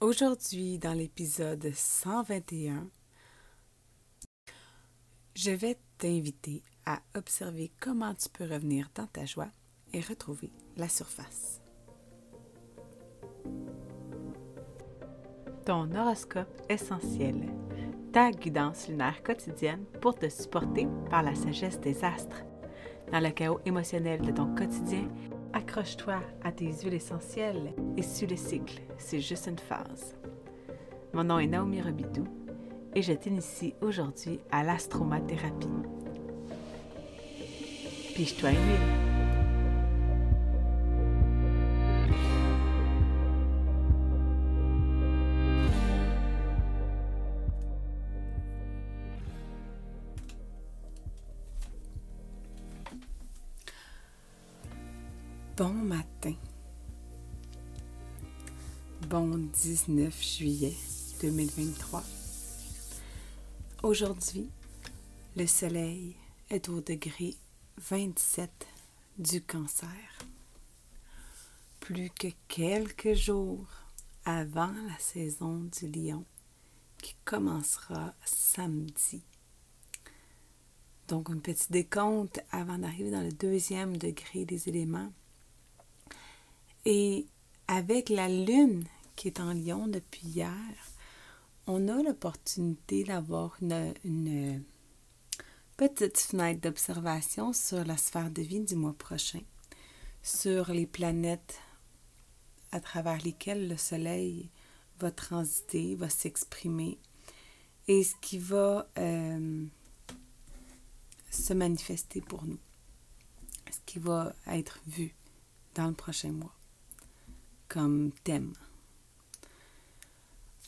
[0.00, 2.86] Aujourd'hui, dans l'épisode 121,
[5.34, 9.48] je vais t'inviter à observer comment tu peux revenir dans ta joie
[9.92, 11.60] et retrouver la surface.
[15.66, 17.52] Ton horoscope essentiel,
[18.12, 22.44] ta guidance lunaire quotidienne pour te supporter par la sagesse des astres.
[23.10, 25.08] Dans le chaos émotionnel de ton quotidien,
[25.52, 30.14] accroche-toi à tes huiles essentielles et suis le cycle, c'est juste une phase.
[31.12, 32.24] Mon nom est Naomi Robidou
[32.94, 35.66] et je t'initie aujourd'hui à l'astromathérapie.
[38.14, 39.08] Piche-toi une.
[55.56, 56.34] Bon matin.
[59.08, 60.74] Bon 19 juillet
[61.22, 62.02] 2023.
[63.82, 64.50] Aujourd'hui,
[65.34, 66.14] le soleil
[66.50, 67.34] est au degré
[67.78, 68.50] 27
[69.16, 69.88] du cancer.
[71.80, 73.66] Plus que quelques jours
[74.26, 76.26] avant la saison du lion
[76.98, 79.22] qui commencera samedi.
[81.06, 85.10] Donc un petit décompte avant d'arriver dans le deuxième degré des éléments
[86.84, 87.26] et
[87.68, 88.84] avec la lune
[89.18, 90.54] qui est en lion depuis hier,
[91.66, 94.62] on a l'opportunité d'avoir une,
[95.76, 99.40] petite fenêtre d'observation sur la sphère de vie du mois prochain,
[100.22, 101.58] sur les planètes
[102.70, 104.50] à travers lesquelles le Soleil
[105.00, 106.96] va transiter, va s'exprimer,
[107.88, 109.66] et ce qui va euh,
[111.28, 112.60] se manifester pour nous,
[113.68, 115.12] ce qui va être vu
[115.74, 116.54] dans le prochain mois
[117.66, 118.52] comme thème.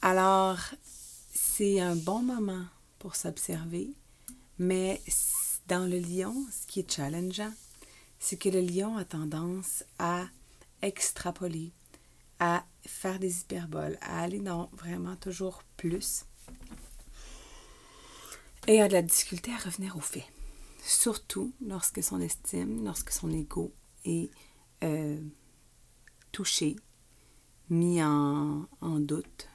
[0.03, 0.59] Alors,
[1.33, 2.65] c'est un bon moment
[2.99, 3.91] pour s'observer,
[4.59, 5.01] mais
[5.69, 7.53] dans le lion, ce qui est challengeant,
[8.19, 10.27] c'est que le lion a tendance à
[10.83, 11.73] extrapoler,
[12.39, 16.25] à faire des hyperboles, à aller dans vraiment toujours plus
[18.67, 20.25] et a de la difficulté à revenir au fait.
[20.83, 23.73] Surtout lorsque son estime, lorsque son ego
[24.05, 24.31] est
[24.83, 25.21] euh,
[26.33, 26.77] touché,
[27.69, 29.49] mis en, doute.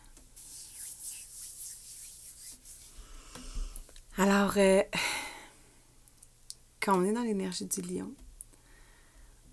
[4.17, 4.81] Alors, euh,
[6.79, 8.13] quand on est dans l'énergie du lion,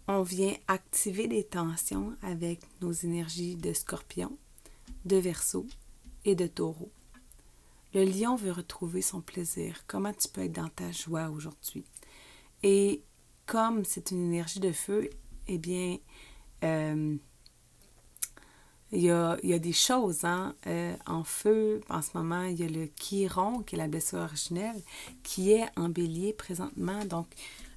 [0.07, 4.37] on vient activer des tensions avec nos énergies de scorpion,
[5.05, 5.67] de verso
[6.25, 6.93] et de taureau.
[7.93, 9.83] Le lion veut retrouver son plaisir.
[9.89, 11.85] Comment tu peux être dans ta joie aujourd'hui?
[12.63, 13.03] Et
[13.47, 15.11] comme c'est une énergie de feu,
[15.49, 15.99] eh bien,
[16.63, 17.17] euh,
[18.93, 21.81] il y a, des choses hein, euh, en feu.
[21.89, 24.81] En ce moment, il y a le chiron, qui est la blessure originelle,
[25.23, 27.03] qui est en bélier présentement.
[27.07, 27.27] Donc,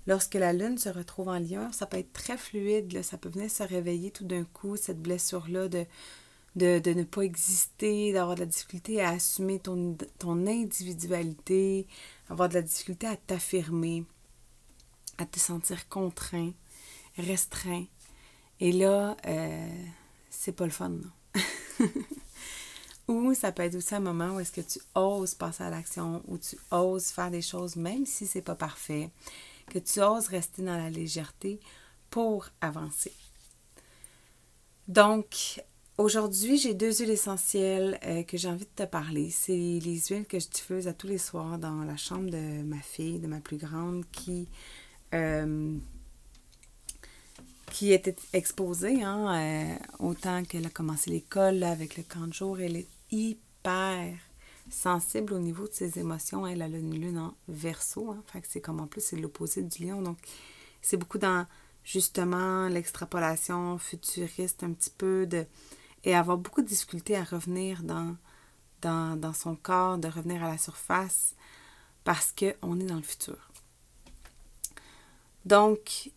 [0.08, 3.02] lorsque la lune se retrouve en lion, ça peut être très fluide.
[3.02, 5.86] ça peut venir se réveiller tout d'un coup, cette blessure-là de,
[6.56, 11.88] de, ne pas exister, d'avoir de la difficulté à assumer ton, ton individualité,
[12.30, 14.04] avoir de la difficulté à t'affirmer,
[15.18, 16.52] à te sentir contraint,
[17.18, 17.86] restreint.
[18.60, 19.86] Et là, euh,
[20.38, 21.12] c'est pas le fun, non?
[23.08, 26.24] Ou ça peut être aussi un moment où est-ce que tu oses passer à l'action,
[26.28, 29.12] où tu oses faire des choses même si c'est pas parfait,
[29.68, 31.60] que tu oses rester dans la légèreté
[32.10, 33.14] pour avancer.
[34.88, 35.62] Donc,
[35.98, 39.30] aujourd'hui, j'ai deux huiles essentielles euh, que j'ai envie de te parler.
[39.30, 42.82] C'est les huiles que je diffuse à tous les soirs dans la chambre de ma
[42.82, 44.48] fille, de ma plus grande, qui
[45.14, 45.78] euh,
[47.76, 52.58] qui était exposée, hein, euh, autant qu'elle a commencé l'école avec le camp de jour,
[52.62, 54.16] elle est hyper
[54.70, 56.48] sensible au niveau de ses émotions.
[56.48, 59.62] Elle a une lune en verso, hein, fait que c'est comme en plus c'est l'opposé
[59.62, 60.18] du lion, donc
[60.82, 61.46] c'est beaucoup dans
[61.84, 65.46] justement l'extrapolation futuriste un petit peu de
[66.06, 68.16] et avoir beaucoup de difficultés à revenir dans,
[68.84, 71.36] dans, dans son corps, de revenir à la surface
[72.06, 73.52] parce qu'on est dans le futur.
[75.44, 76.10] Donc,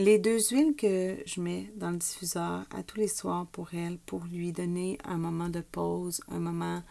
[0.00, 3.98] les deux huiles que je mets dans le diffuseur à tous les soirs pour elle,
[3.98, 6.82] pour lui donner un moment de pause, un moment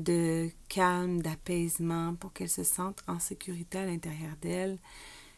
[0.00, 4.78] de calme, d'apaisement, pour qu'elle se sente en sécurité à l'intérieur d'elle,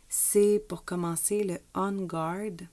[0.08, 2.66] c'est pour commencer le On Guard,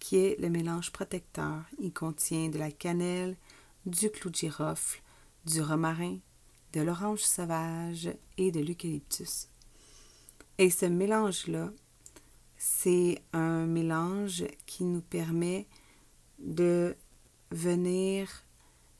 [0.00, 1.62] qui est le mélange protecteur.
[1.78, 3.36] Il contient de la cannelle,
[3.86, 5.00] du clou de girofle,
[5.46, 6.18] du romarin,
[6.72, 9.48] de l'orange sauvage et de l'eucalyptus.
[10.58, 11.70] Et ce mélange-là
[12.58, 15.66] c'est un mélange qui nous permet
[16.40, 16.96] de
[17.52, 18.28] venir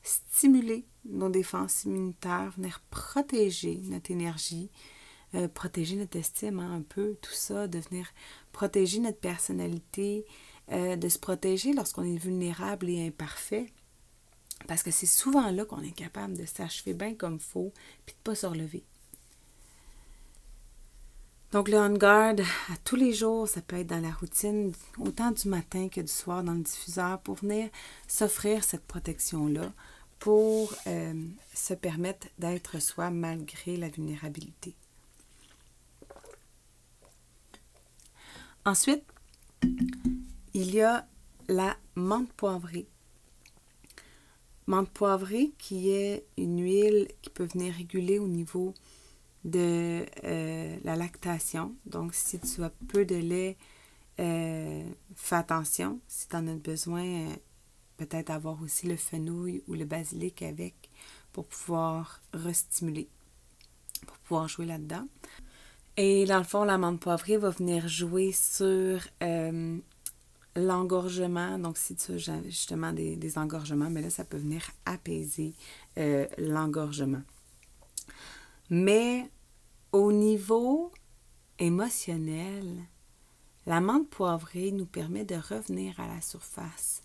[0.03, 4.71] stimuler nos défenses immunitaires, venir protéger notre énergie,
[5.35, 8.09] euh, protéger notre estime, hein, un peu, tout ça, de venir
[8.53, 10.25] protéger notre personnalité,
[10.71, 13.67] euh, de se protéger lorsqu'on est vulnérable et imparfait.
[14.67, 17.73] Parce que c'est souvent là qu'on est capable de s'achever bien comme faut,
[18.07, 18.85] puis de ne pas se relever.
[21.51, 22.35] Donc, le on-guard,
[22.71, 26.13] à tous les jours, ça peut être dans la routine, autant du matin que du
[26.13, 27.71] soir dans le diffuseur, pour venir
[28.07, 29.73] s'offrir cette protection-là,
[30.19, 31.15] pour euh,
[31.55, 34.75] se permettre d'être soi malgré la vulnérabilité.
[38.67, 39.05] Ensuite,
[40.53, 41.07] il y a
[41.49, 42.87] la menthe poivrée.
[44.67, 48.75] Menthe poivrée qui est une huile qui peut venir réguler au niveau
[49.45, 51.75] de euh, la lactation.
[51.87, 53.57] Donc, si tu as peu de lait,
[54.21, 54.83] euh,
[55.15, 56.01] fais attention.
[56.09, 57.35] Si tu en as besoin, euh,
[57.97, 60.91] peut-être avoir aussi le fenouil ou le basilic avec
[61.33, 63.09] pour pouvoir restimuler,
[64.07, 65.07] pour pouvoir jouer là-dedans.
[65.97, 69.01] Et dans le fond, l'amande poivrée va venir jouer sur
[70.55, 71.59] l'engorgement.
[71.59, 75.55] Donc, si tu as justement des, des, engorgements, mais là, ça peut venir apaiser
[76.39, 77.23] l'engorgement.
[78.71, 79.31] Mais
[79.93, 80.93] au niveau
[81.59, 82.85] émotionnel,
[83.67, 87.03] la menthe poivrée nous permet de revenir à la surface.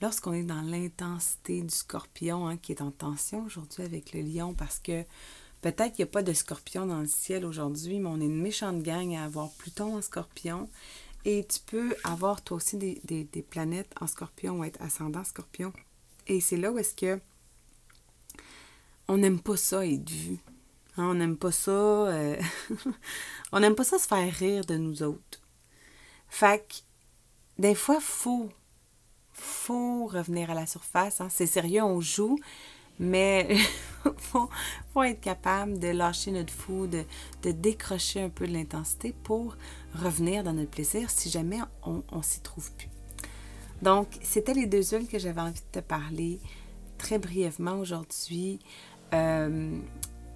[0.00, 4.54] Lorsqu'on est dans l'intensité du scorpion, hein, qui est en tension aujourd'hui avec le lion,
[4.54, 5.04] parce que
[5.60, 8.40] peut-être qu'il n'y a pas de scorpion dans le ciel aujourd'hui, mais on est une
[8.40, 10.68] méchante gang à avoir Pluton en scorpion.
[11.24, 15.72] Et tu peux avoir toi aussi des, des planètes en scorpion ou être ascendant scorpion.
[16.26, 17.20] Et c'est là où est-ce que
[19.08, 20.38] on n'aime pas ça être vu.
[20.96, 21.70] Hein, on n'aime pas ça.
[21.70, 22.36] Euh,
[23.52, 25.40] on n'aime pas ça se faire rire de nous autres.
[26.28, 26.84] Fait
[27.58, 28.48] des fois, faut,
[29.32, 31.20] faut revenir à la surface.
[31.20, 31.28] Hein.
[31.30, 32.38] C'est sérieux, on joue,
[32.98, 33.56] mais
[34.16, 34.48] faut,
[34.92, 37.04] faut être capable de lâcher notre fou, de,
[37.50, 39.56] décrocher un peu de l'intensité pour
[39.94, 42.88] revenir dans notre plaisir si jamais on, on s'y trouve plus.
[43.82, 46.38] Donc, c'était les deux huiles que j'avais envie de te parler
[46.98, 48.60] très brièvement aujourd'hui.
[49.12, 49.76] Euh,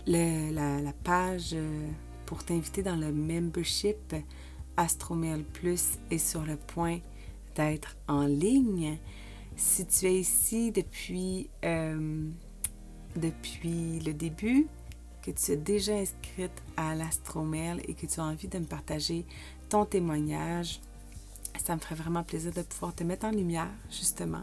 [0.07, 1.89] la, page euh,
[2.27, 4.15] pour t'inviter dans le membership
[4.77, 6.99] Astromail Plus est sur le point
[7.55, 8.99] d'être en ligne.
[9.57, 12.29] Si tu es ici depuis, euh,
[13.17, 14.67] depuis le début,
[15.23, 19.25] que tu es déjà inscrite à l'Astromail et que tu as envie de me partager
[19.69, 20.81] ton témoignage,
[21.65, 24.43] ça me ferait vraiment plaisir de pouvoir te mettre en lumière, justement,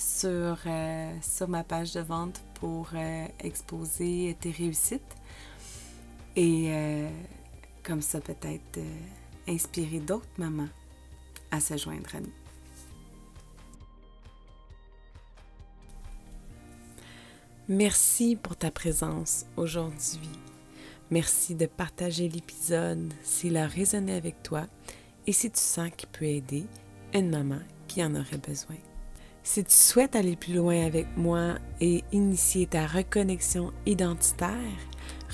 [0.00, 5.16] sur, euh, sur ma page de vente pour euh, exposer tes réussites
[6.36, 7.10] et euh,
[7.82, 8.80] comme ça peut-être
[9.46, 10.68] inspirer d'autres mamans
[11.50, 12.32] à se joindre à nous.
[17.68, 20.30] Merci pour ta présence aujourd'hui.
[21.10, 24.66] Merci de partager l'épisode s'il a résonné avec toi
[25.26, 26.64] et si tu sens qu'il peut aider
[27.12, 28.76] une maman qui en aurait besoin.
[29.42, 34.78] Si tu souhaites aller plus loin avec moi et initier ta reconnexion identitaire,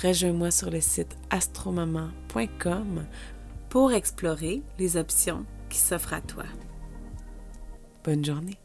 [0.01, 3.05] rejoins-moi sur le site astromaman.com
[3.69, 6.45] pour explorer les options qui s'offrent à toi.
[8.03, 8.57] Bonne journée.